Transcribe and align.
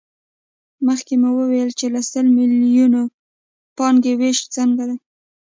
مخکې 0.87 1.13
مو 1.21 1.29
وویل 1.39 1.69
چې 1.79 1.85
له 1.93 2.01
سل 2.11 2.25
میلیونو 2.37 3.01
پانګې 3.77 4.13
وېش 4.19 4.39
څنګه 4.55 4.83
دی 4.89 4.97